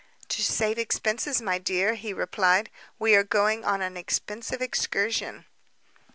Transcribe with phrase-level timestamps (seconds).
[0.29, 5.45] "To save expences, my dear," he replied—"we are going on an expensive excursion."